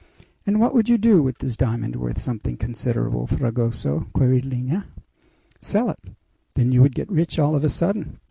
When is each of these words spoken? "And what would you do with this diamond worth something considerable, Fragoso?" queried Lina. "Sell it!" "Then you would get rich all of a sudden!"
"And 0.47 0.59
what 0.59 0.73
would 0.73 0.89
you 0.89 0.97
do 0.97 1.21
with 1.21 1.37
this 1.37 1.55
diamond 1.55 1.95
worth 1.95 2.17
something 2.19 2.57
considerable, 2.57 3.27
Fragoso?" 3.27 4.07
queried 4.13 4.45
Lina. 4.45 4.87
"Sell 5.61 5.91
it!" 5.91 5.99
"Then 6.55 6.71
you 6.71 6.81
would 6.81 6.95
get 6.95 7.11
rich 7.11 7.37
all 7.37 7.55
of 7.55 7.63
a 7.63 7.69
sudden!" 7.69 8.17